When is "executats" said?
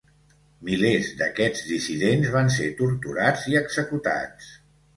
3.63-4.53